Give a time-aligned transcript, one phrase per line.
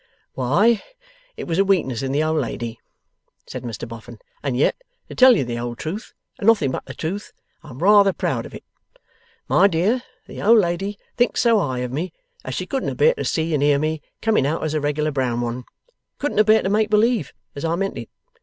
[0.33, 0.81] 'Why,
[1.37, 2.79] it was a weakness in the old lady,'
[3.45, 4.75] said Mr Boffin; 'and yet,
[5.09, 7.31] to tell you the whole truth and nothing but the truth,
[7.61, 8.63] I'm rather proud of it.
[9.47, 13.23] My dear, the old lady thinks so high of me that she couldn't abear to
[13.23, 15.65] see and hear me coming out as a reg'lar brown one.
[16.17, 18.09] Couldn't abear to make believe as I meant it!